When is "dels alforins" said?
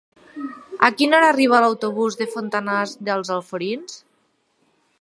3.11-4.01